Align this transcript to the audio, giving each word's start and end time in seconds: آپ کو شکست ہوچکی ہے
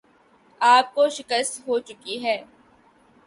آپ 0.61 0.93
کو 0.95 1.07
شکست 1.09 1.59
ہوچکی 1.67 2.21
ہے 2.23 2.35